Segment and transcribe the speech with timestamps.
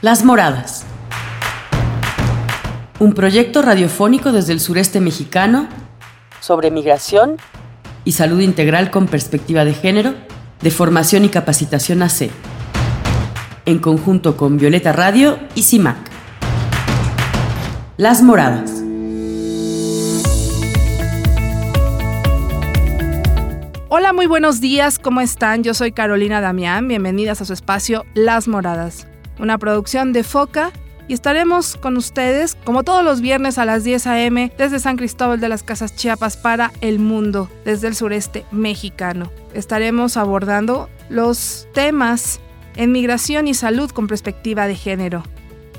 [0.00, 0.84] Las Moradas.
[3.00, 5.68] Un proyecto radiofónico desde el sureste mexicano
[6.38, 7.36] sobre migración
[8.04, 10.14] y salud integral con perspectiva de género,
[10.62, 12.30] de formación y capacitación AC,
[13.66, 15.96] en conjunto con Violeta Radio y CIMAC.
[17.96, 18.84] Las Moradas.
[23.88, 25.64] Hola, muy buenos días, ¿cómo están?
[25.64, 30.72] Yo soy Carolina Damián, bienvenidas a su espacio Las Moradas, una producción de Foca
[31.08, 34.52] y estaremos con ustedes como todos los viernes a las 10 a.m.
[34.58, 39.32] desde San Cristóbal de las Casas Chiapas para el mundo, desde el sureste mexicano.
[39.54, 42.40] Estaremos abordando los temas
[42.76, 45.22] en migración y salud con perspectiva de género.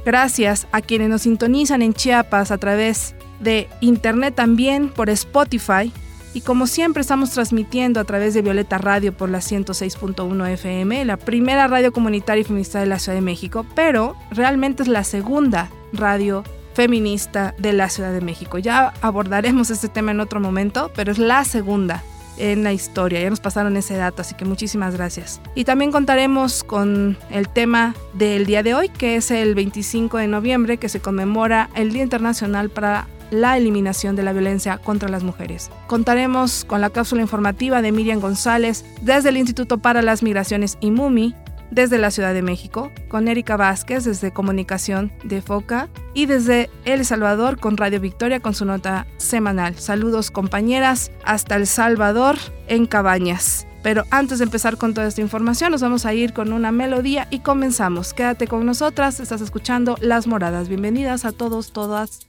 [0.03, 5.93] Gracias a quienes nos sintonizan en Chiapas a través de internet también por Spotify
[6.33, 11.17] y como siempre estamos transmitiendo a través de Violeta Radio por la 106.1 FM, la
[11.17, 15.69] primera radio comunitaria y feminista de la Ciudad de México, pero realmente es la segunda
[15.93, 18.57] radio feminista de la Ciudad de México.
[18.57, 22.03] Ya abordaremos este tema en otro momento, pero es la segunda
[22.37, 23.19] en la historia.
[23.19, 25.41] Ya nos pasaron ese dato, así que muchísimas gracias.
[25.55, 30.27] Y también contaremos con el tema del día de hoy, que es el 25 de
[30.27, 35.23] noviembre, que se conmemora el Día Internacional para la eliminación de la violencia contra las
[35.23, 35.69] mujeres.
[35.87, 41.35] Contaremos con la cápsula informativa de Miriam González desde el Instituto para las Migraciones IMUMI,
[41.71, 47.05] desde la Ciudad de México, con Erika Vázquez desde Comunicación de Foca y desde El
[47.05, 49.75] Salvador con Radio Victoria con su nota semanal.
[49.75, 53.67] Saludos compañeras hasta El Salvador en Cabañas.
[53.81, 57.27] Pero antes de empezar con toda esta información, nos vamos a ir con una melodía
[57.29, 58.13] y comenzamos.
[58.13, 60.67] Quédate con nosotras, estás escuchando Las Moradas.
[60.67, 62.28] Bienvenidas a todos, todas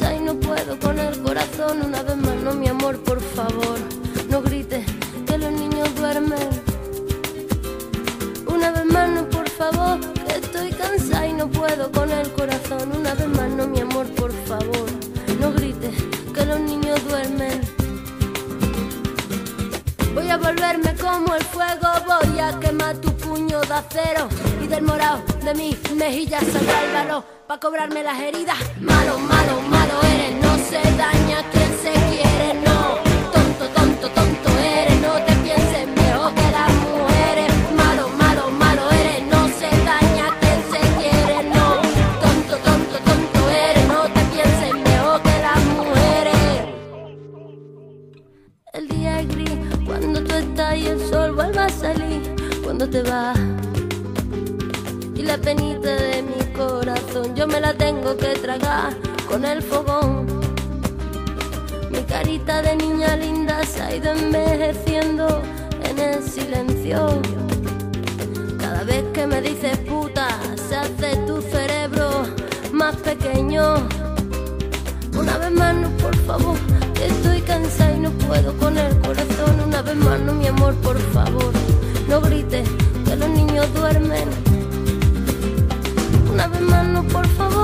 [0.00, 1.82] y no puedo con el corazón.
[1.82, 3.78] Una vez más, no, mi amor, por favor,
[4.28, 4.84] no grites
[5.26, 6.48] que los niños duermen.
[8.46, 12.90] Una vez más, no, por favor, que estoy cansada y no puedo con el corazón.
[12.96, 14.86] Una vez más, no, mi amor, por favor,
[15.40, 15.94] no grites
[16.34, 17.60] que los niños duermen.
[20.14, 24.28] Voy a volverme como el fuego, voy a quemar tu puño de acero
[24.62, 28.58] y del morado de mi mejilla saldrá el valor pa' cobrarme las heridas.
[28.80, 32.23] Malo, malo, malo eres, no se daña quien se quiere,
[59.28, 60.26] con el fogón.
[61.90, 65.42] Mi carita de niña linda se ha ido envejeciendo
[65.82, 67.20] en el silencio.
[68.58, 70.28] Cada vez que me dices puta,
[70.68, 72.26] se hace tu cerebro
[72.72, 73.88] más pequeño.
[75.18, 76.56] Una vez más, no, por favor,
[77.02, 79.60] estoy cansada y no puedo con el corazón.
[79.66, 81.52] Una vez más, no, mi amor, por favor,
[82.08, 82.68] no grites
[83.04, 84.28] que los niños duermen
[86.34, 87.63] una vez más no, por favor,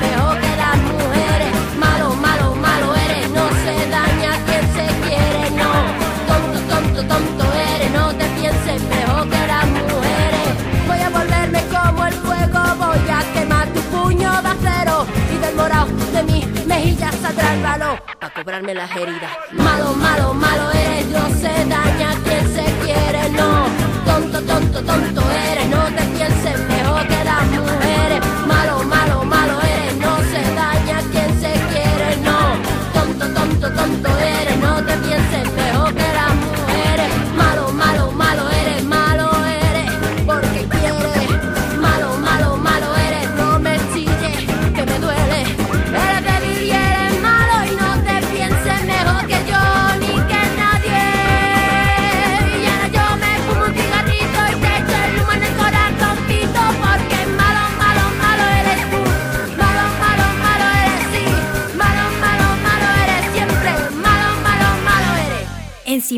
[18.43, 19.31] las heridas.
[19.51, 23.65] Malo, malo, malo eres, no se daña quien se quiere, no.
[24.03, 25.21] Tonto, tonto, tonto
[25.51, 27.90] eres, no te pienses mejor que las mujeres.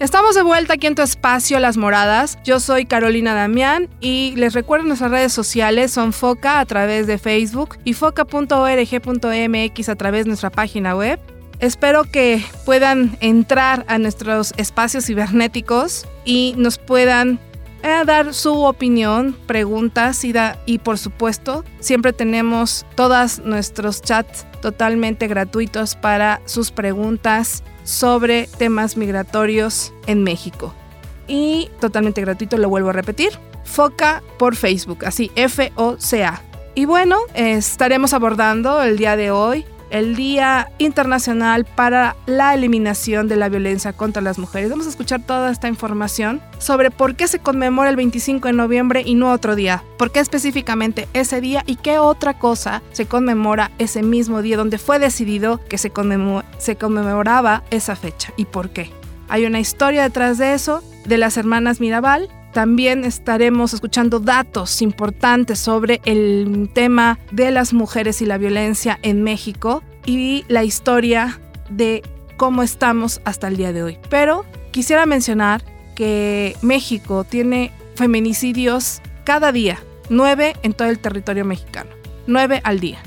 [0.00, 2.38] Estamos de vuelta aquí en tu espacio Las Moradas.
[2.44, 7.18] Yo soy Carolina Damián y les recuerdo nuestras redes sociales son Foca a través de
[7.18, 11.18] Facebook y foca.org.mx a través de nuestra página web.
[11.58, 17.40] Espero que puedan entrar a nuestros espacios cibernéticos y nos puedan
[17.82, 20.32] eh, dar su opinión, preguntas y,
[20.64, 28.98] y por supuesto siempre tenemos todos nuestros chats totalmente gratuitos para sus preguntas sobre temas
[28.98, 30.74] migratorios en México.
[31.26, 33.30] Y totalmente gratuito, lo vuelvo a repetir.
[33.64, 36.42] Foca por Facebook, así F-O-C-A.
[36.74, 43.36] Y bueno, estaremos abordando el día de hoy el Día Internacional para la Eliminación de
[43.36, 44.70] la Violencia contra las Mujeres.
[44.70, 49.02] Vamos a escuchar toda esta información sobre por qué se conmemora el 25 de noviembre
[49.04, 53.70] y no otro día, por qué específicamente ese día y qué otra cosa se conmemora
[53.78, 55.92] ese mismo día donde fue decidido que se,
[56.58, 58.90] se conmemoraba esa fecha y por qué.
[59.28, 62.28] Hay una historia detrás de eso de las hermanas Mirabal
[62.58, 69.22] también estaremos escuchando datos importantes sobre el tema de las mujeres y la violencia en
[69.22, 71.40] México y la historia
[71.70, 72.02] de
[72.36, 73.98] cómo estamos hasta el día de hoy.
[74.10, 75.62] Pero quisiera mencionar
[75.94, 79.78] que México tiene feminicidios cada día,
[80.08, 81.90] nueve en todo el territorio mexicano,
[82.26, 82.98] nueve al día.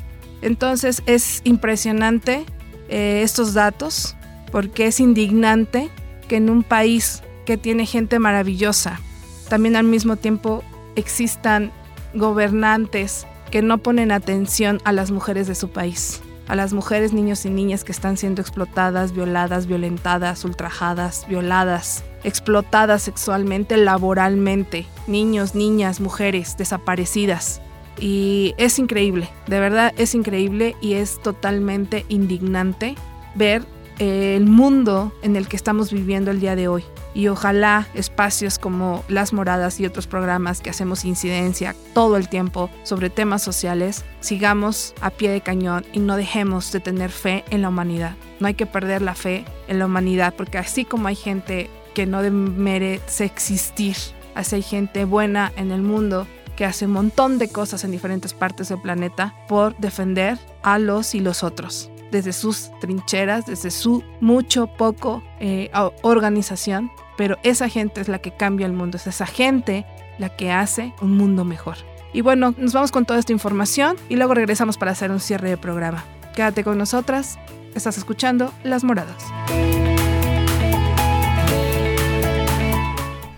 [0.41, 2.45] Entonces es impresionante
[2.87, 4.15] eh, estos datos
[4.49, 5.89] porque es indignante
[6.29, 9.01] que en un país que tiene gente maravillosa,
[9.51, 10.63] también al mismo tiempo
[10.95, 11.73] existan
[12.13, 17.45] gobernantes que no ponen atención a las mujeres de su país, a las mujeres, niños
[17.45, 25.99] y niñas que están siendo explotadas, violadas, violentadas, ultrajadas, violadas, explotadas sexualmente, laboralmente, niños, niñas,
[25.99, 27.59] mujeres desaparecidas.
[27.99, 32.95] Y es increíble, de verdad es increíble y es totalmente indignante
[33.35, 33.65] ver
[33.99, 39.03] el mundo en el que estamos viviendo el día de hoy y ojalá espacios como
[39.07, 44.93] Las Moradas y otros programas que hacemos incidencia todo el tiempo sobre temas sociales, sigamos
[45.01, 48.15] a pie de cañón y no dejemos de tener fe en la humanidad.
[48.39, 52.05] No hay que perder la fe en la humanidad porque así como hay gente que
[52.05, 53.97] no merece existir,
[54.35, 58.33] así hay gente buena en el mundo que hace un montón de cosas en diferentes
[58.33, 64.03] partes del planeta por defender a los y los otros desde sus trincheras, desde su
[64.19, 65.71] mucho, poco eh,
[66.01, 69.85] organización, pero esa gente es la que cambia el mundo, es esa gente
[70.17, 71.77] la que hace un mundo mejor.
[72.13, 75.49] Y bueno, nos vamos con toda esta información y luego regresamos para hacer un cierre
[75.49, 76.03] de programa.
[76.35, 77.39] Quédate con nosotras,
[77.73, 79.23] estás escuchando Las Moradas.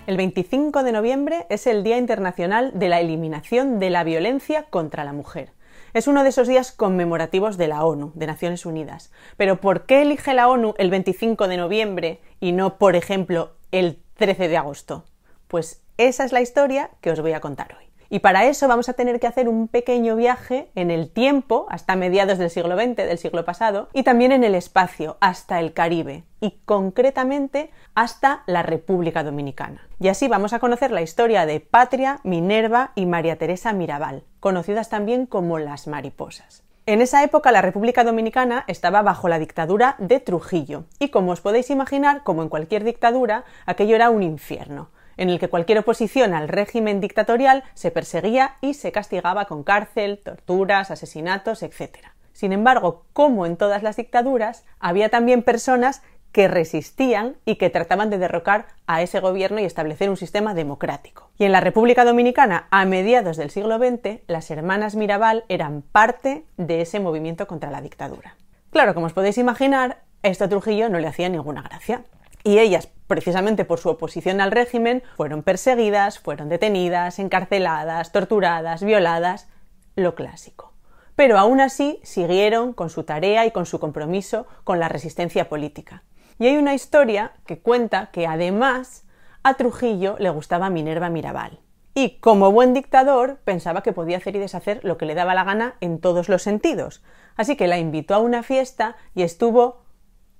[0.05, 5.05] El 25 de noviembre es el Día Internacional de la Eliminación de la Violencia contra
[5.05, 5.53] la Mujer.
[5.93, 9.12] Es uno de esos días conmemorativos de la ONU, de Naciones Unidas.
[9.38, 14.01] Pero ¿por qué elige la ONU el 25 de noviembre y no, por ejemplo, el
[14.15, 15.05] 13 de agosto?
[15.47, 17.83] Pues esa es la historia que os voy a contar hoy.
[18.09, 21.95] Y para eso vamos a tener que hacer un pequeño viaje en el tiempo, hasta
[21.95, 26.23] mediados del siglo XX, del siglo pasado, y también en el espacio, hasta el Caribe,
[26.41, 29.88] y concretamente hasta la República Dominicana.
[30.00, 34.89] Y así vamos a conocer la historia de Patria, Minerva y María Teresa Mirabal, conocidas
[34.89, 36.63] también como las mariposas.
[36.85, 41.39] En esa época la República Dominicana estaba bajo la dictadura de Trujillo, y como os
[41.39, 46.33] podéis imaginar, como en cualquier dictadura, aquello era un infierno en el que cualquier oposición
[46.33, 52.00] al régimen dictatorial se perseguía y se castigaba con cárcel, torturas, asesinatos, etc.
[52.33, 56.01] Sin embargo, como en todas las dictaduras, había también personas
[56.33, 61.29] que resistían y que trataban de derrocar a ese gobierno y establecer un sistema democrático.
[61.37, 66.43] Y en la República Dominicana, a mediados del siglo XX, las hermanas Mirabal eran parte
[66.57, 68.35] de ese movimiento contra la dictadura.
[68.71, 72.03] Claro, como os podéis imaginar, esto a Trujillo no le hacía ninguna gracia.
[72.43, 79.47] Y ellas, precisamente por su oposición al régimen, fueron perseguidas, fueron detenidas, encarceladas, torturadas, violadas,
[79.95, 80.73] lo clásico.
[81.15, 86.01] Pero aún así siguieron con su tarea y con su compromiso con la resistencia política.
[86.39, 89.05] Y hay una historia que cuenta que además
[89.43, 91.59] a Trujillo le gustaba Minerva Mirabal.
[91.95, 95.43] Y como buen dictador pensaba que podía hacer y deshacer lo que le daba la
[95.43, 97.03] gana en todos los sentidos.
[97.35, 99.83] Así que la invitó a una fiesta y estuvo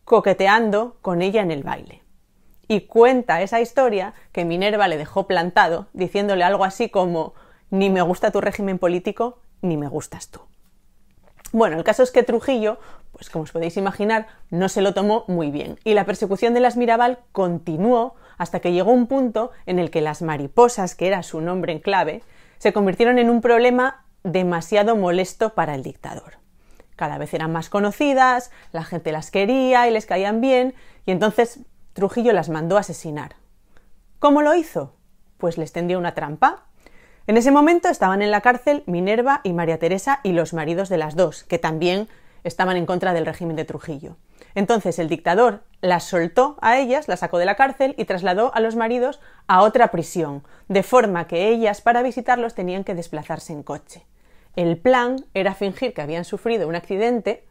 [0.04, 2.02] coqueteando con ella en el baile.
[2.68, 7.34] Y cuenta esa historia que Minerva le dejó plantado, diciéndole algo así como
[7.70, 10.42] ni me gusta tu régimen político, ni me gustas tú.
[11.54, 12.80] Bueno, el caso es que Trujillo,
[13.12, 16.60] pues como os podéis imaginar, no se lo tomó muy bien y la persecución de
[16.60, 21.22] las Mirabal continuó hasta que llegó un punto en el que las mariposas, que era
[21.22, 22.24] su nombre en clave,
[22.58, 26.38] se convirtieron en un problema demasiado molesto para el dictador.
[26.96, 30.74] Cada vez eran más conocidas, la gente las quería y les caían bien,
[31.06, 31.60] y entonces
[31.94, 33.36] Trujillo las mandó a asesinar.
[34.18, 34.96] ¿Cómo lo hizo?
[35.38, 36.66] Pues les tendió una trampa
[37.26, 40.98] en ese momento estaban en la cárcel Minerva y María Teresa y los maridos de
[40.98, 42.10] las dos, que también
[42.44, 44.18] estaban en contra del régimen de Trujillo.
[44.56, 48.60] Entonces el dictador las soltó a ellas, las sacó de la cárcel y trasladó a
[48.60, 53.64] los maridos a otra prisión, de forma que ellas para visitarlos tenían que desplazarse en
[53.64, 54.06] coche.
[54.56, 57.46] El plan era fingir que habían sufrido un accidente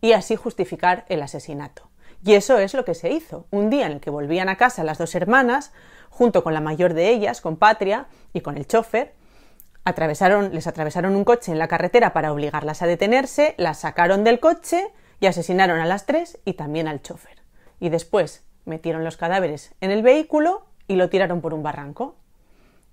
[0.00, 1.90] y así justificar el asesinato.
[2.24, 3.46] Y eso es lo que se hizo.
[3.50, 5.72] Un día en el que volvían a casa las dos hermanas,
[6.10, 9.12] junto con la mayor de ellas, con Patria y con el chofer,
[9.86, 14.40] atravesaron, les atravesaron un coche en la carretera para obligarlas a detenerse, las sacaron del
[14.40, 17.38] coche y asesinaron a las tres y también al chofer.
[17.78, 22.16] Y después metieron los cadáveres en el vehículo y lo tiraron por un barranco.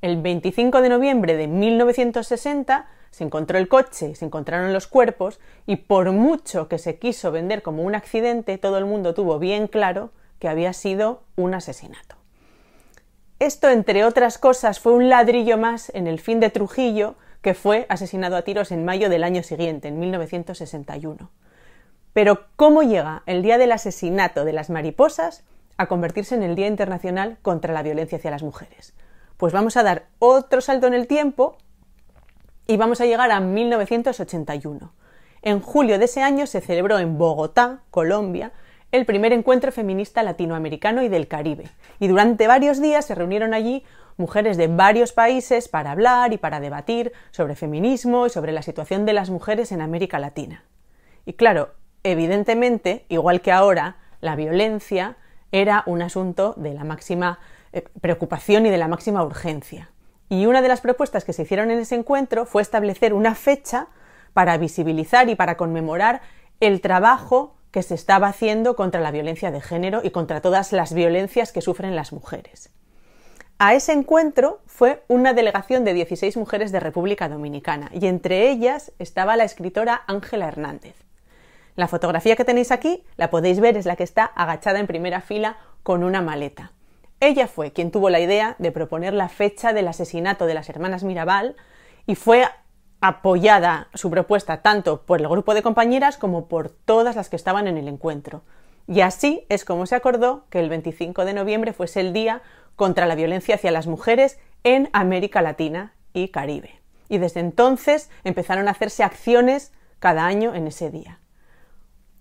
[0.02, 5.78] El 25 de noviembre de 1960 se encontró el coche, se encontraron los cuerpos y
[5.78, 10.12] por mucho que se quiso vender como un accidente, todo el mundo tuvo bien claro
[10.38, 12.23] que había sido un asesinato.
[13.44, 17.86] Esto, entre otras cosas, fue un ladrillo más en el fin de Trujillo, que fue
[17.90, 21.30] asesinado a tiros en mayo del año siguiente, en 1961.
[22.14, 25.44] Pero, ¿cómo llega el día del asesinato de las mariposas
[25.76, 28.94] a convertirse en el Día Internacional contra la Violencia hacia las Mujeres?
[29.36, 31.58] Pues vamos a dar otro salto en el tiempo
[32.66, 34.94] y vamos a llegar a 1981.
[35.42, 38.54] En julio de ese año se celebró en Bogotá, Colombia,
[38.94, 41.66] el primer encuentro feminista latinoamericano y del Caribe,
[42.00, 43.84] y durante varios días se reunieron allí
[44.18, 49.08] mujeres de varios países para hablar y para debatir sobre feminismo y sobre la situación
[49.08, 50.64] de las mujeres en América Latina.
[51.26, 51.74] Y claro,
[52.04, 55.18] evidentemente, igual que ahora, la violencia
[55.52, 57.40] era un asunto de la máxima
[57.72, 59.90] eh, preocupación y de la máxima urgencia.
[60.30, 63.88] Y una de las propuestas que se hicieron en ese encuentro fue establecer una fecha
[64.34, 66.22] para visibilizar y para conmemorar
[66.60, 70.94] el trabajo que se estaba haciendo contra la violencia de género y contra todas las
[70.94, 72.70] violencias que sufren las mujeres.
[73.58, 78.92] A ese encuentro fue una delegación de 16 mujeres de República Dominicana y entre ellas
[79.00, 80.96] estaba la escritora Ángela Hernández.
[81.76, 85.22] La fotografía que tenéis aquí, la podéis ver, es la que está agachada en primera
[85.22, 86.74] fila con una maleta.
[87.20, 91.04] Ella fue quien tuvo la idea de proponer la fecha del asesinato de las hermanas
[91.04, 91.56] Mirabal
[92.06, 92.46] y fue
[93.04, 97.68] apoyada su propuesta tanto por el grupo de compañeras como por todas las que estaban
[97.68, 98.44] en el encuentro.
[98.88, 102.42] Y así es como se acordó que el 25 de noviembre fuese el Día
[102.78, 106.80] contra la Violencia hacia las Mujeres en América Latina y Caribe.
[107.10, 111.20] Y desde entonces empezaron a hacerse acciones cada año en ese día.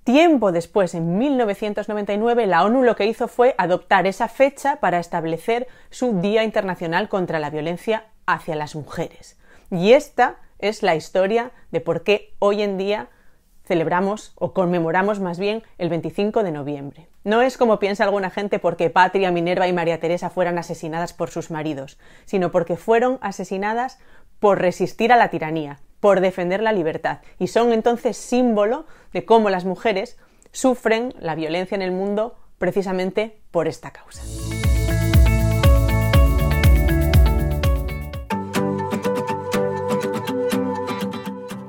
[0.03, 5.69] Tiempo después, en 1999, la ONU lo que hizo fue adoptar esa fecha para establecer
[5.91, 9.39] su Día Internacional contra la Violencia hacia las Mujeres.
[9.71, 13.11] Y esta es la historia de por qué hoy en día
[13.65, 17.09] celebramos o conmemoramos más bien el 25 de noviembre.
[17.25, 21.31] No es como piensa alguna gente porque Patria, Minerva y María Teresa fueran asesinadas por
[21.31, 23.99] sus maridos, sino porque fueron asesinadas
[24.41, 29.51] por resistir a la tiranía, por defender la libertad, y son entonces símbolo de cómo
[29.51, 30.19] las mujeres
[30.51, 34.23] sufren la violencia en el mundo precisamente por esta causa.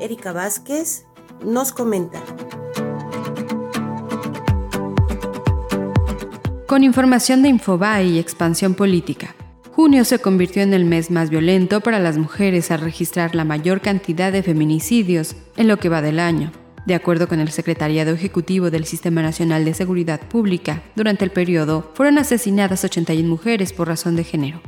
[0.03, 1.05] Erika Vázquez
[1.45, 2.21] nos comenta.
[6.67, 9.33] Con información de Infobae y Expansión Política.
[9.71, 13.79] Junio se convirtió en el mes más violento para las mujeres al registrar la mayor
[13.79, 16.51] cantidad de feminicidios en lo que va del año.
[16.85, 21.91] De acuerdo con el Secretariado Ejecutivo del Sistema Nacional de Seguridad Pública, durante el periodo
[21.93, 24.61] fueron asesinadas 81 mujeres por razón de género,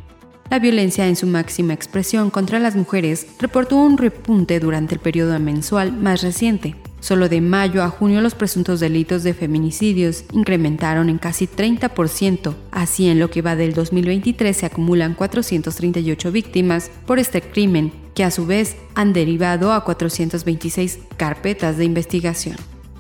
[0.50, 5.38] la violencia en su máxima expresión contra las mujeres reportó un repunte durante el periodo
[5.40, 6.76] mensual más reciente.
[7.00, 13.08] Solo de mayo a junio los presuntos delitos de feminicidios incrementaron en casi 30%, así
[13.08, 18.32] en lo que va del 2023 se acumulan 438 víctimas por este crimen, que a
[18.32, 22.56] su vez han derivado a 426 carpetas de investigación.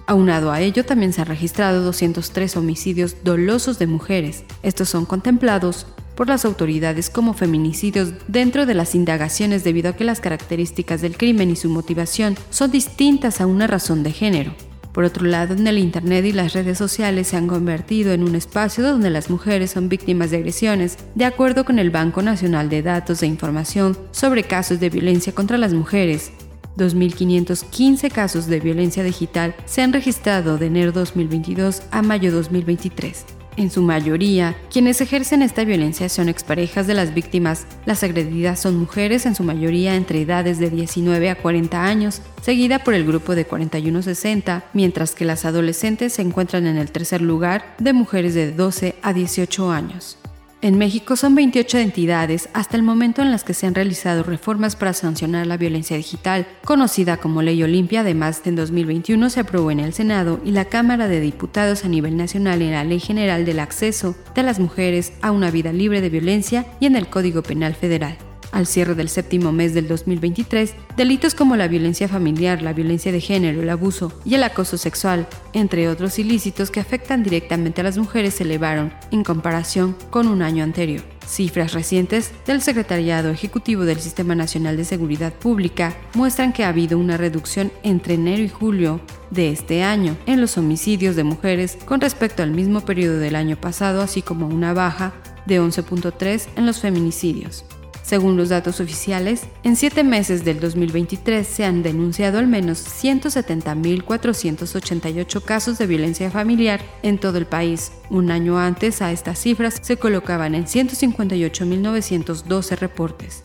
[0.07, 4.43] Aunado a ello, también se han registrado 203 homicidios dolosos de mujeres.
[4.61, 10.03] Estos son contemplados por las autoridades como feminicidios dentro de las indagaciones debido a que
[10.03, 14.53] las características del crimen y su motivación son distintas a una razón de género.
[14.95, 18.34] Por otro lado, en el Internet y las redes sociales se han convertido en un
[18.34, 22.81] espacio donde las mujeres son víctimas de agresiones, de acuerdo con el Banco Nacional de
[22.81, 26.31] Datos de Información sobre casos de violencia contra las mujeres.
[26.77, 33.44] 2.515 casos de violencia digital se han registrado de enero 2022 a mayo 2023.
[33.57, 37.65] En su mayoría, quienes ejercen esta violencia son exparejas de las víctimas.
[37.85, 42.79] Las agredidas son mujeres, en su mayoría entre edades de 19 a 40 años, seguida
[42.79, 46.91] por el grupo de 41 a 60, mientras que las adolescentes se encuentran en el
[46.91, 50.17] tercer lugar de mujeres de 12 a 18 años.
[50.65, 54.75] En México son 28 entidades hasta el momento en las que se han realizado reformas
[54.75, 58.00] para sancionar la violencia digital, conocida como Ley Olimpia.
[58.00, 62.17] Además, en 2021 se aprobó en el Senado y la Cámara de Diputados a nivel
[62.17, 66.10] nacional en la Ley General del Acceso de las Mujeres a una vida libre de
[66.10, 68.17] violencia y en el Código Penal Federal
[68.55, 73.19] al cierre del séptimo mes del 2023, delitos como la violencia familiar, la violencia de
[73.19, 77.97] género, el abuso y el acoso sexual, entre otros ilícitos que afectan directamente a las
[77.97, 81.03] mujeres, se elevaron en comparación con un año anterior.
[81.27, 86.97] Cifras recientes del Secretariado Ejecutivo del Sistema Nacional de Seguridad Pública muestran que ha habido
[86.97, 92.00] una reducción entre enero y julio de este año en los homicidios de mujeres con
[92.00, 95.13] respecto al mismo periodo del año pasado, así como una baja
[95.45, 97.65] de 11.3 en los feminicidios.
[98.05, 105.41] Según los datos oficiales, en siete meses del 2023 se han denunciado al menos 170.488
[105.41, 107.93] casos de violencia familiar en todo el país.
[108.12, 113.41] Un año antes a estas cifras se colocaban en 158.912 reportes.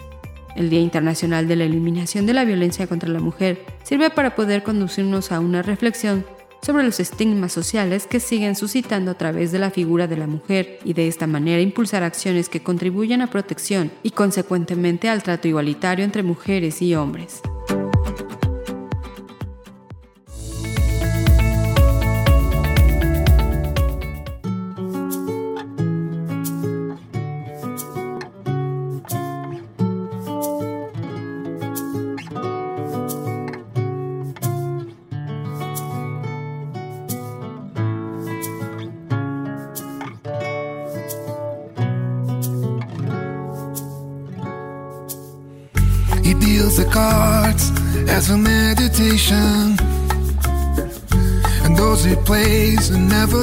[0.55, 4.63] El Día Internacional de la Eliminación de la Violencia contra la Mujer sirve para poder
[4.63, 6.27] conducirnos a una reflexión
[6.63, 10.79] sobre los estigmas sociales que siguen suscitando a través de la figura de la mujer
[10.85, 16.05] y de esta manera impulsar acciones que contribuyan a protección y consecuentemente al trato igualitario
[16.05, 17.43] entre mujeres y hombres.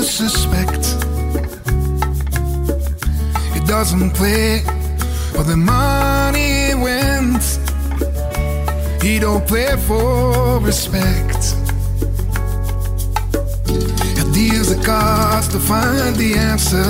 [0.08, 0.86] Suspect.
[3.54, 4.60] He doesn't play
[5.34, 7.60] for the money wins.
[9.02, 11.42] He don't play for respect.
[14.18, 16.86] He deals the cards to find the answer.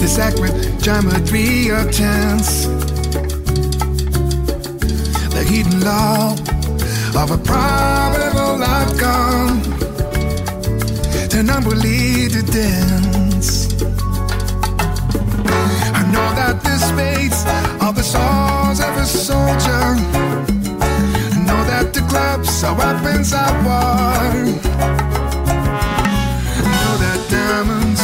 [0.00, 2.66] The sacred geometry of chance
[5.54, 6.32] hidden law
[7.14, 9.73] of a probable outcome.
[11.36, 13.66] I will lead the dance.
[15.92, 17.44] I know that the spades
[17.82, 19.84] are the souls of a soldier.
[21.34, 24.30] I know that the clubs are weapons of war.
[26.62, 28.02] I know that diamonds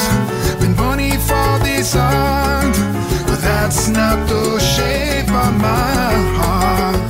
[0.59, 2.77] been money for this art,
[3.29, 7.10] but that's not the shape of my heart.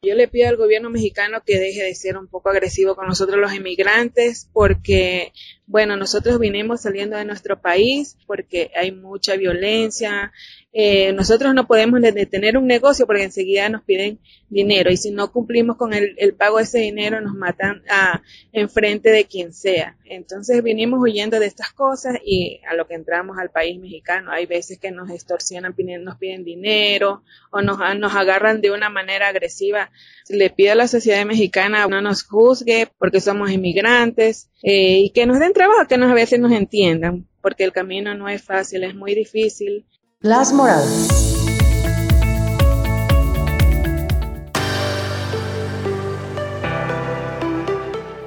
[0.00, 3.40] Yo le pido al gobierno mexicano que deje de ser un poco agresivo con nosotros
[3.40, 5.32] los inmigrantes porque,
[5.66, 10.32] bueno, nosotros vinimos saliendo de nuestro país porque hay mucha violencia.
[10.72, 14.18] Eh, nosotros no podemos de- detener un negocio porque enseguida nos piden
[14.50, 18.22] dinero y si no cumplimos con el, el pago de ese dinero nos matan a,
[18.52, 19.96] enfrente de quien sea.
[20.04, 24.44] Entonces vinimos huyendo de estas cosas y a lo que entramos al país mexicano hay
[24.44, 29.28] veces que nos extorsionan, piden- nos piden dinero o nos, nos agarran de una manera
[29.28, 29.90] agresiva.
[30.28, 35.24] Le pido a la sociedad mexicana no nos juzgue porque somos inmigrantes eh, y que
[35.24, 38.84] nos den trabajo, que nos, a veces nos entiendan, porque el camino no es fácil,
[38.84, 39.86] es muy difícil.
[40.20, 41.46] Las moradas.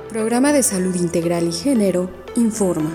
[0.07, 2.89] Programa de Salud Integral y Género informa.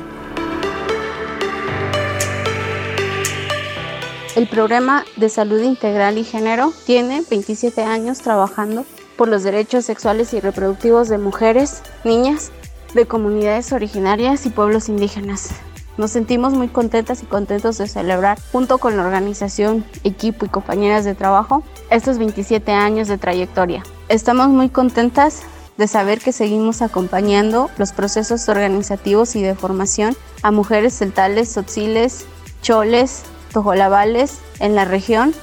[4.34, 8.86] El programa de salud integral y género tiene 27 años trabajando
[9.18, 12.50] por los derechos sexuales y reproductivos de mujeres, niñas,
[12.94, 15.50] de comunidades originarias y pueblos indígenas.
[15.96, 21.04] Nos sentimos muy contentas y contentos de celebrar, junto con la organización, equipo y compañeras
[21.06, 23.82] de trabajo, estos 27 años de trayectoria.
[24.08, 25.42] Estamos muy contentas
[25.78, 32.26] de saber que seguimos acompañando los procesos organizativos y de formación a mujeres celtales, tzotziles,
[32.60, 35.34] choles, tojolabales en la región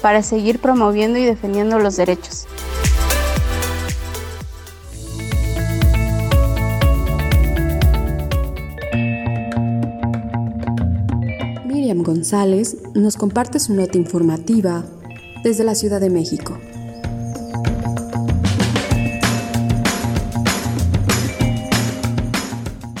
[0.00, 2.46] para seguir promoviendo y defendiendo los derechos.
[12.02, 14.84] González nos comparte su nota informativa
[15.42, 16.58] desde la Ciudad de México.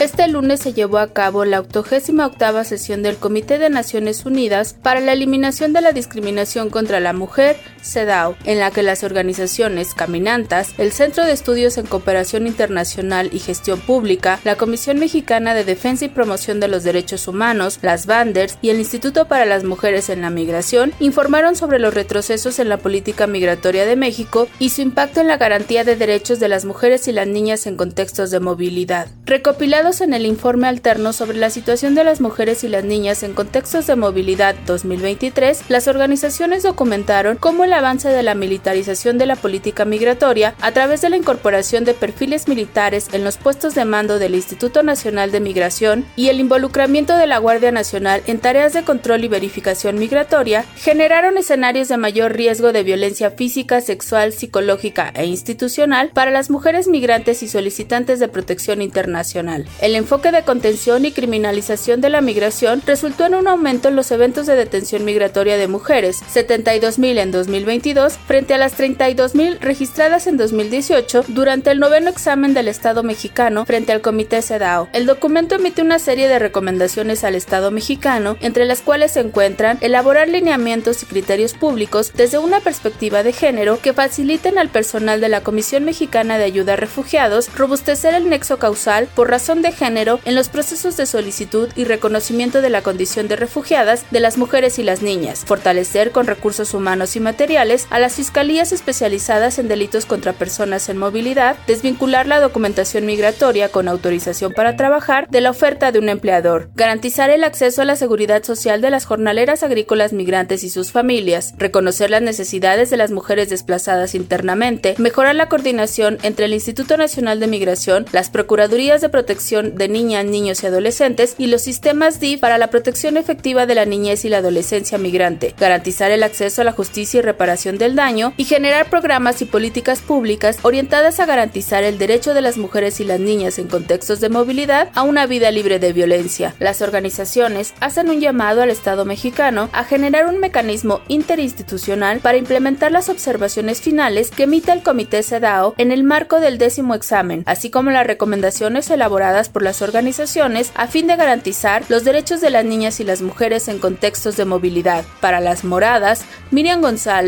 [0.00, 5.00] Este lunes se llevó a cabo la 88 sesión del Comité de Naciones Unidas para
[5.00, 10.74] la Eliminación de la Discriminación contra la Mujer, CEDAW, en la que las organizaciones Caminantas,
[10.78, 16.04] el Centro de Estudios en Cooperación Internacional y Gestión Pública, la Comisión Mexicana de Defensa
[16.04, 20.22] y Promoción de los Derechos Humanos, las Banders y el Instituto para las Mujeres en
[20.22, 25.20] la Migración informaron sobre los retrocesos en la política migratoria de México y su impacto
[25.20, 29.08] en la garantía de derechos de las mujeres y las niñas en contextos de movilidad.
[29.26, 33.34] Recopilados en el informe alterno sobre la situación de las mujeres y las niñas en
[33.34, 39.36] contextos de movilidad 2023, las organizaciones documentaron cómo el avance de la militarización de la
[39.36, 44.18] política migratoria a través de la incorporación de perfiles militares en los puestos de mando
[44.18, 48.84] del Instituto Nacional de Migración y el involucramiento de la Guardia Nacional en tareas de
[48.84, 55.26] control y verificación migratoria, generaron escenarios de mayor riesgo de violencia física, sexual, psicológica e
[55.26, 59.66] institucional para las mujeres migrantes y solicitantes de protección internacional.
[59.82, 64.10] El enfoque de contención y criminalización de la migración resultó en un aumento en los
[64.10, 70.36] eventos de detención migratoria de mujeres, 72.000 en 2022 frente a las 32.000 registradas en
[70.36, 74.88] 2018 durante el noveno examen del Estado mexicano frente al Comité CEDAW.
[74.92, 79.78] El documento emite una serie de recomendaciones al Estado mexicano, entre las cuales se encuentran
[79.80, 85.28] elaborar lineamientos y criterios públicos desde una perspectiva de género que faciliten al personal de
[85.28, 90.20] la Comisión Mexicana de Ayuda a Refugiados robustecer el nexo causal por razón de género
[90.24, 94.78] en los procesos de solicitud y reconocimiento de la condición de refugiadas de las mujeres
[94.78, 100.04] y las niñas, fortalecer con recursos humanos y materiales a las fiscalías especializadas en delitos
[100.04, 105.90] contra personas en movilidad, desvincular la documentación migratoria con autorización para trabajar de la oferta
[105.90, 110.62] de un empleador, garantizar el acceso a la seguridad social de las jornaleras agrícolas migrantes
[110.62, 116.44] y sus familias, reconocer las necesidades de las mujeres desplazadas internamente, mejorar la coordinación entre
[116.44, 121.46] el Instituto Nacional de Migración, las Procuradurías de Protección de Niñas, Niños y Adolescentes y
[121.46, 126.10] los sistemas DIF para la protección efectiva de la niñez y la adolescencia migrante, garantizar
[126.10, 130.58] el acceso a la justicia y reparación del daño y generar programas y políticas públicas
[130.62, 134.90] orientadas a garantizar el derecho de las mujeres y las niñas en contextos de movilidad
[134.94, 136.54] a una vida libre de violencia.
[136.58, 142.90] Las organizaciones hacen un llamado al Estado mexicano a generar un mecanismo interinstitucional para implementar
[142.90, 147.70] las observaciones finales que emita el Comité CEDAO en el marco del décimo examen, así
[147.70, 152.64] como las recomendaciones elaboradas por las organizaciones a fin de garantizar los derechos de las
[152.64, 155.04] niñas y las mujeres en contextos de movilidad.
[155.20, 157.27] Para las moradas, Miriam González,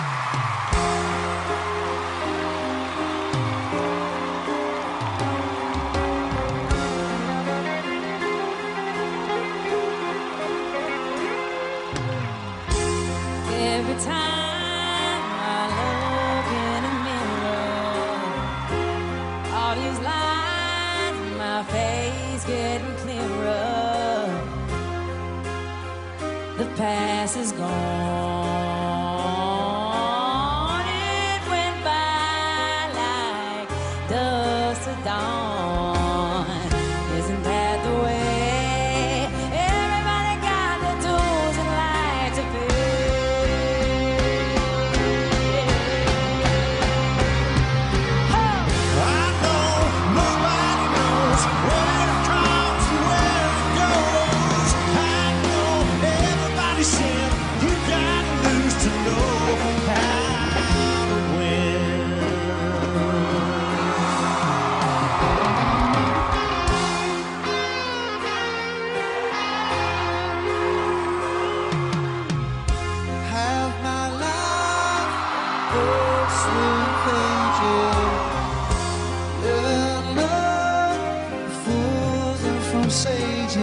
[83.01, 83.57] say yes.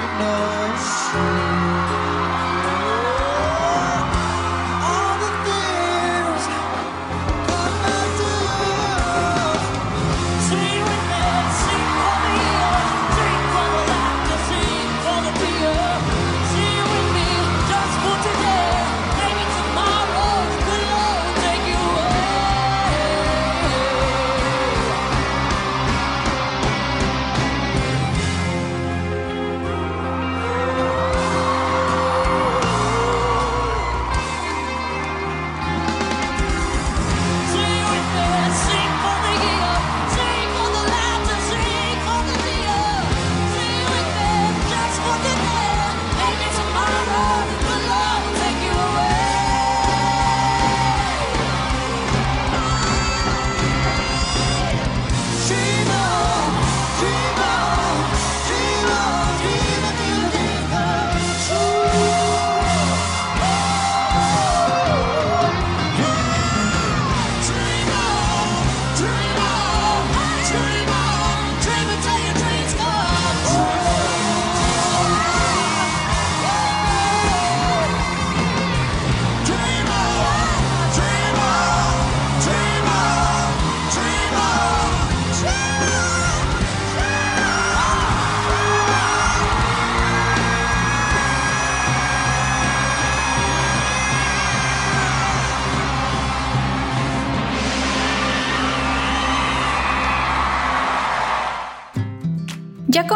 [0.00, 0.53] You know.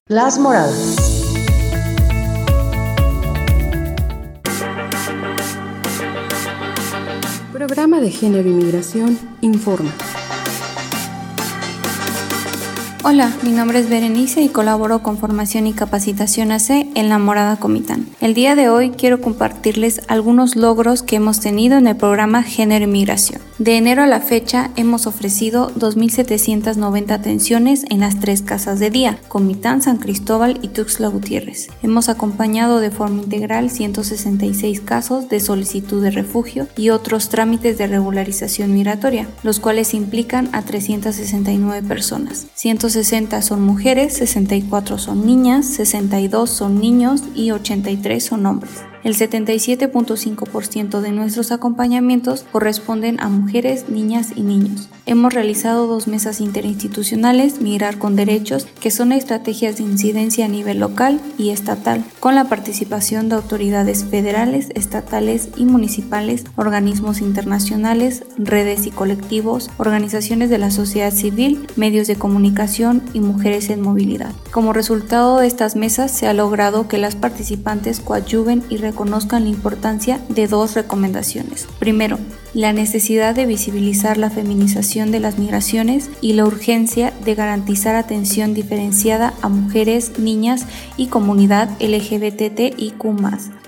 [0.08, 0.96] Las Moradas.
[7.52, 9.92] Programa de Género y Migración informa.
[13.10, 17.56] Hola, mi nombre es Berenice y colaboro con Formación y Capacitación AC en La Morada
[17.56, 18.06] Comitán.
[18.20, 22.84] El día de hoy quiero compartirles algunos logros que hemos tenido en el programa Género
[22.84, 23.40] y Migración.
[23.60, 29.20] De enero a la fecha hemos ofrecido 2.790 atenciones en las tres casas de día,
[29.30, 31.70] Comitán, San Cristóbal y Tuxtla Gutiérrez.
[31.84, 37.88] Hemos acompañado de forma integral 166 casos de solicitud de refugio y otros trámites de
[37.88, 42.48] regularización migratoria, los cuales implican a 369 personas.
[42.54, 42.97] 160
[43.42, 48.72] son mujeres, 64 son niñas, 62 son niños y 83 son hombres.
[49.08, 54.90] El 77.5% de nuestros acompañamientos corresponden a mujeres, niñas y niños.
[55.06, 60.80] Hemos realizado dos mesas interinstitucionales, Migrar con Derechos, que son estrategias de incidencia a nivel
[60.80, 68.88] local y estatal, con la participación de autoridades federales, estatales y municipales, organismos internacionales, redes
[68.88, 74.34] y colectivos, organizaciones de la sociedad civil, medios de comunicación y mujeres en movilidad.
[74.52, 79.50] Como resultado de estas mesas se ha logrado que las participantes coadyuven y reconozcan la
[79.50, 81.68] importancia de dos recomendaciones.
[81.78, 82.18] Primero,
[82.56, 88.56] la necesidad de visibilizar la feminización de las migraciones y la urgencia de garantizar atención
[88.56, 90.66] diferenciada a mujeres, niñas
[90.98, 93.06] y comunidad LGBTIQ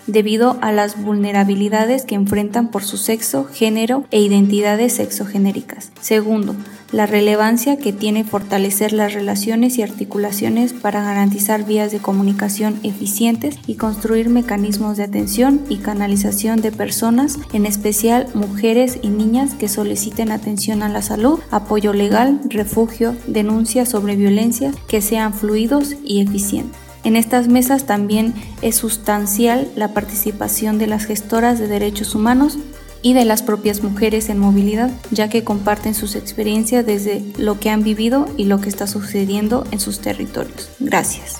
[0.07, 5.91] debido a las vulnerabilidades que enfrentan por su sexo, género e identidades sexogenéricas.
[6.01, 6.55] Segundo,
[6.91, 13.57] la relevancia que tiene fortalecer las relaciones y articulaciones para garantizar vías de comunicación eficientes
[13.67, 19.69] y construir mecanismos de atención y canalización de personas, en especial mujeres y niñas que
[19.69, 26.21] soliciten atención a la salud, apoyo legal, refugio, denuncias sobre violencia que sean fluidos y
[26.21, 26.89] eficientes.
[27.03, 32.57] En estas mesas también es sustancial la participación de las gestoras de derechos humanos
[33.01, 37.69] y de las propias mujeres en movilidad, ya que comparten sus experiencias desde lo que
[37.69, 40.69] han vivido y lo que está sucediendo en sus territorios.
[40.79, 41.37] Gracias.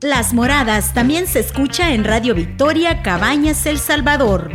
[0.00, 4.50] Las Moradas también se escucha en Radio Victoria Cabañas El Salvador.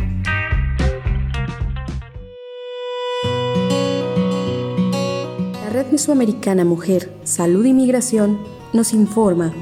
[5.64, 9.52] La Red Mesoamericana Mujer, Salud y Migración nos informa.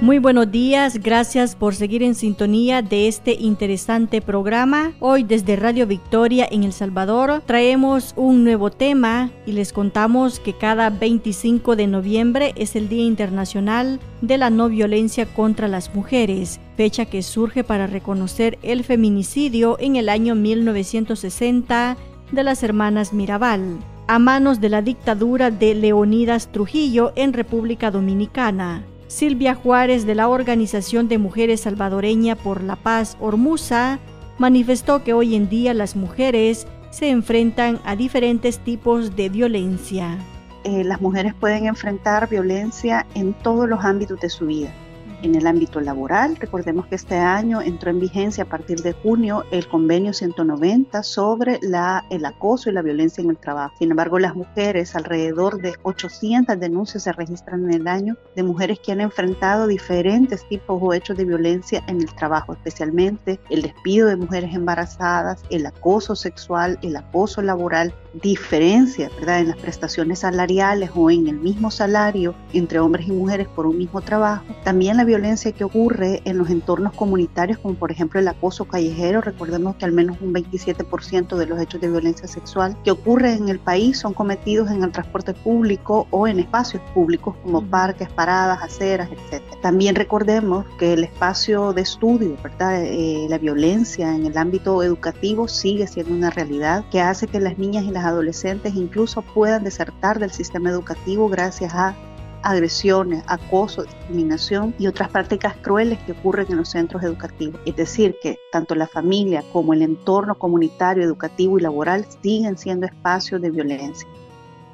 [0.00, 4.94] Muy buenos días, gracias por seguir en sintonía de este interesante programa.
[4.98, 10.54] Hoy desde Radio Victoria en El Salvador traemos un nuevo tema y les contamos que
[10.54, 16.60] cada 25 de noviembre es el Día Internacional de la No Violencia contra las Mujeres,
[16.78, 21.98] fecha que surge para reconocer el feminicidio en el año 1960
[22.32, 23.80] de las hermanas Mirabal
[24.10, 28.82] a manos de la dictadura de Leonidas Trujillo en República Dominicana.
[29.06, 34.00] Silvia Juárez de la Organización de Mujeres Salvadoreña por la Paz Ormuza
[34.36, 40.18] manifestó que hoy en día las mujeres se enfrentan a diferentes tipos de violencia.
[40.64, 44.74] Eh, las mujeres pueden enfrentar violencia en todos los ámbitos de su vida
[45.22, 46.36] en el ámbito laboral.
[46.36, 51.58] Recordemos que este año entró en vigencia a partir de junio el convenio 190 sobre
[51.62, 53.74] la, el acoso y la violencia en el trabajo.
[53.78, 58.78] Sin embargo, las mujeres, alrededor de 800 denuncias se registran en el año de mujeres
[58.80, 64.08] que han enfrentado diferentes tipos o hechos de violencia en el trabajo, especialmente el despido
[64.08, 69.40] de mujeres embarazadas, el acoso sexual, el acoso laboral, diferencia ¿verdad?
[69.40, 73.78] en las prestaciones salariales o en el mismo salario entre hombres y mujeres por un
[73.78, 74.44] mismo trabajo.
[74.64, 79.20] También la violencia que ocurre en los entornos comunitarios, como por ejemplo el acoso callejero.
[79.20, 83.48] Recordemos que al menos un 27% de los hechos de violencia sexual que ocurren en
[83.48, 88.62] el país son cometidos en el transporte público o en espacios públicos como parques, paradas,
[88.62, 89.42] aceras, etc.
[89.60, 92.84] También recordemos que el espacio de estudio, ¿verdad?
[92.84, 97.58] Eh, la violencia en el ámbito educativo sigue siendo una realidad que hace que las
[97.58, 101.96] niñas y las adolescentes incluso puedan desertar del sistema educativo gracias a
[102.42, 107.60] agresiones, acoso, discriminación y otras prácticas crueles que ocurren en los centros educativos.
[107.66, 112.86] Es decir, que tanto la familia como el entorno comunitario, educativo y laboral siguen siendo
[112.86, 114.08] espacios de violencia.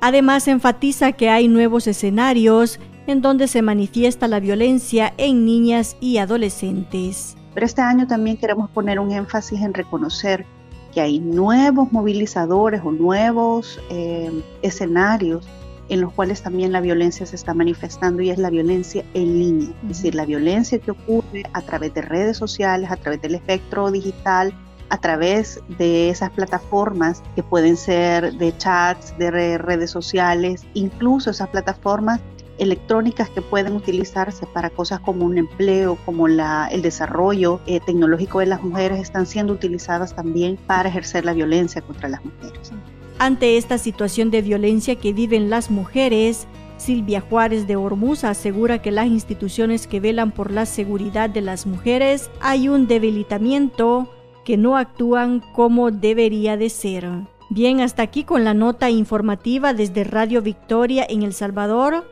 [0.00, 6.18] Además, enfatiza que hay nuevos escenarios en donde se manifiesta la violencia en niñas y
[6.18, 7.36] adolescentes.
[7.54, 10.44] Pero este año también queremos poner un énfasis en reconocer
[10.92, 14.30] que hay nuevos movilizadores o nuevos eh,
[14.62, 15.46] escenarios
[15.88, 19.68] en los cuales también la violencia se está manifestando y es la violencia en línea,
[19.82, 23.90] es decir, la violencia que ocurre a través de redes sociales, a través del espectro
[23.90, 24.52] digital,
[24.88, 31.48] a través de esas plataformas que pueden ser de chats, de redes sociales, incluso esas
[31.48, 32.20] plataformas
[32.58, 38.40] electrónicas que pueden utilizarse para cosas como un empleo, como la, el desarrollo eh, tecnológico
[38.40, 42.72] de las mujeres, están siendo utilizadas también para ejercer la violencia contra las mujeres.
[43.18, 46.46] Ante esta situación de violencia que viven las mujeres,
[46.76, 51.66] Silvia Juárez de Hormuz asegura que las instituciones que velan por la seguridad de las
[51.66, 54.12] mujeres hay un debilitamiento
[54.44, 57.08] que no actúan como debería de ser.
[57.48, 62.04] Bien, hasta aquí con la nota informativa desde Radio Victoria en El Salvador,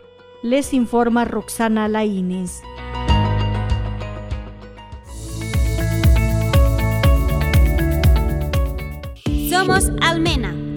[0.43, 2.63] les informa Roxana Laínez.
[9.51, 10.55] Somos Almena,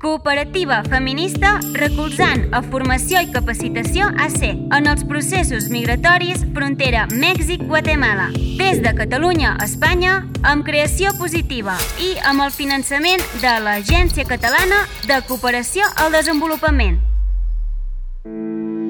[0.00, 8.30] cooperativa feminista recolzant a formació i capacitació AC en els processos migratoris frontera Mèxic-Guatemala.
[8.58, 14.86] Des de Catalunya a Espanya, amb creació positiva i amb el finançament de l'Agència Catalana
[15.06, 17.00] de Cooperació al Desenvolupament.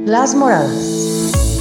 [0.06, 1.59] Las moradas.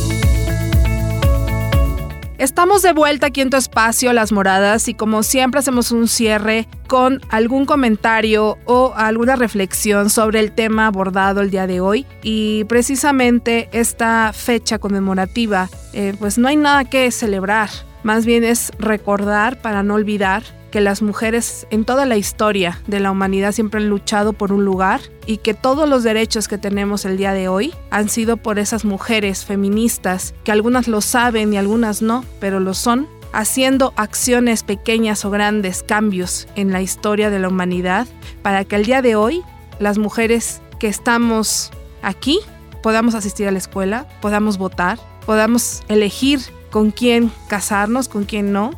[2.40, 6.70] Estamos de vuelta aquí en tu espacio, Las Moradas, y como siempre hacemos un cierre
[6.88, 12.06] con algún comentario o alguna reflexión sobre el tema abordado el día de hoy.
[12.24, 17.70] Y precisamente esta fecha conmemorativa, eh, pues no hay nada que celebrar,
[18.04, 23.00] más bien es recordar para no olvidar que las mujeres en toda la historia de
[23.00, 27.06] la humanidad siempre han luchado por un lugar y que todos los derechos que tenemos
[27.06, 31.58] el día de hoy han sido por esas mujeres feministas, que algunas lo saben y
[31.58, 37.40] algunas no, pero lo son, haciendo acciones pequeñas o grandes cambios en la historia de
[37.40, 38.08] la humanidad
[38.42, 39.44] para que el día de hoy
[39.80, 42.40] las mujeres que estamos aquí
[42.82, 46.40] podamos asistir a la escuela, podamos votar, podamos elegir
[46.72, 48.72] con quién casarnos, con quién no,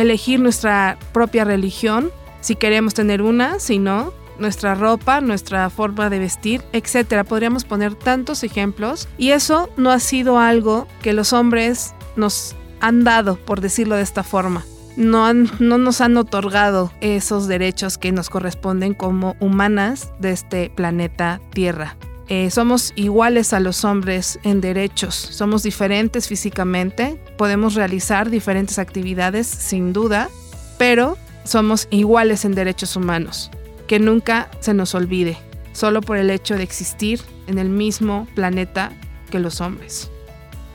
[0.00, 6.18] elegir nuestra propia religión, si queremos tener una, si no, nuestra ropa, nuestra forma de
[6.18, 7.24] vestir, etcétera.
[7.24, 13.04] Podríamos poner tantos ejemplos y eso no ha sido algo que los hombres nos han
[13.04, 14.64] dado, por decirlo de esta forma.
[14.96, 20.70] No, han, no nos han otorgado esos derechos que nos corresponden como humanas de este
[20.70, 21.96] planeta Tierra.
[22.28, 29.46] Eh, somos iguales a los hombres en derechos, somos diferentes físicamente, podemos realizar diferentes actividades
[29.46, 30.28] sin duda,
[30.76, 33.50] pero somos iguales en derechos humanos.
[33.86, 35.38] Que nunca se nos olvide,
[35.72, 38.92] solo por el hecho de existir en el mismo planeta
[39.30, 40.10] que los hombres.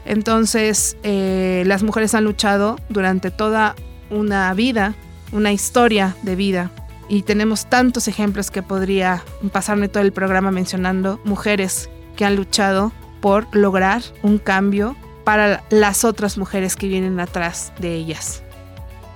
[0.05, 3.75] Entonces, eh, las mujeres han luchado durante toda
[4.09, 4.95] una vida,
[5.31, 6.71] una historia de vida,
[7.13, 12.91] y tenemos tantos ejemplos que podría pasarme todo el programa mencionando mujeres que han luchado
[13.21, 18.41] por lograr un cambio para las otras mujeres que vienen atrás de ellas.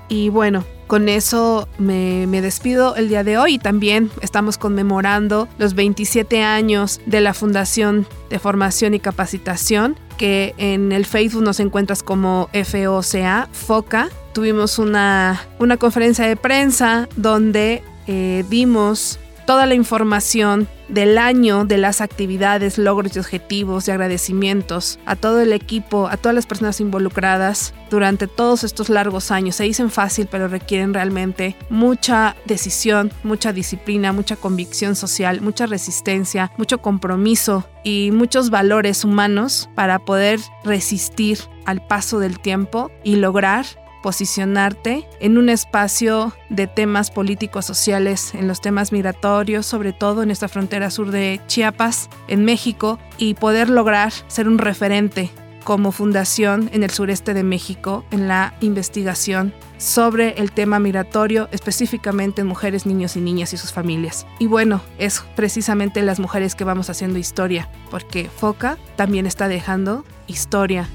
[0.09, 5.73] Y bueno, con eso me, me, despido el día de hoy también estamos conmemorando los
[5.73, 12.03] 27 años de la Fundación de Formación y Capacitación, que en el Facebook nos encuentras
[12.03, 14.09] como FOCA, FOCA.
[14.37, 19.17] Tuvimos una, una conferencia de prensa donde eh, dimos
[19.47, 25.41] toda la información del año, de las actividades, logros y objetivos y agradecimientos a todo
[25.41, 29.55] el equipo, a todas las personas involucradas durante todos estos largos años.
[29.55, 36.51] Se dicen fácil, pero requieren realmente mucha decisión, mucha disciplina, mucha convicción social, mucha resistencia,
[36.57, 43.65] mucho compromiso y muchos valores humanos para poder resistir al paso del tiempo y lograr
[44.07, 50.31] posicionarte en un espacio de temas políticos sociales, en los temas migratorios, sobre todo en
[50.31, 55.29] esta frontera sur de Chiapas, en México, y poder lograr ser un referente
[55.65, 62.39] como fundación en el sureste de México en la investigación sobre el tema migratorio, específicamente
[62.39, 64.25] en mujeres, niños y niñas y sus familias.
[64.39, 70.05] Y bueno, es precisamente las mujeres que vamos haciendo historia, porque FOCA también está dejando
[70.27, 70.87] historia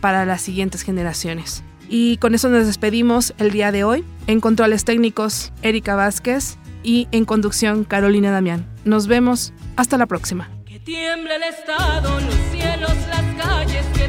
[0.00, 1.62] para las siguientes generaciones.
[1.88, 4.04] Y con eso nos despedimos el día de hoy.
[4.26, 8.66] En controles técnicos, Erika Vázquez y en conducción, Carolina Damián.
[8.84, 9.52] Nos vemos.
[9.76, 10.50] Hasta la próxima.
[10.66, 14.08] Que el Estado, los cielos, las calles, que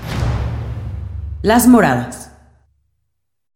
[1.43, 2.20] Las Moradas.